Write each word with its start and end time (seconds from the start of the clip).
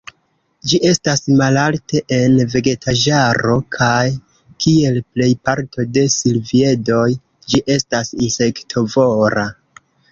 Ĝi 0.69 0.77
estas 0.91 1.19
malalte 1.41 2.01
en 2.17 2.39
vegetaĵaro, 2.55 3.59
kaj, 3.77 4.01
kiel 4.65 4.99
plej 5.13 5.31
parto 5.51 5.89
de 5.99 6.09
silviedoj, 6.17 7.07
ĝi 7.53 7.67
estas 7.79 8.15
insektovora. 8.29 9.51